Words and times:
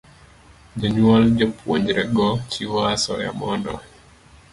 Jonyuol 0.79 1.23
jopuonjrego 1.37 2.27
chiwo 2.51 2.79
asoya 2.93 3.31
mondo 3.39 3.73